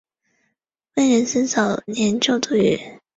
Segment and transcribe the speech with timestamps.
[0.95, 2.75] 威廉斯早年就读于。